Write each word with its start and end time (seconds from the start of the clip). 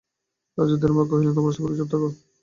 রাজা 0.57 0.75
দৃঢ়স্বরে 0.75 1.09
কহিলেন, 1.09 1.33
তোমারা 1.35 1.55
সকলে 1.57 1.75
চুপ 1.79 1.87
করো। 1.93 2.07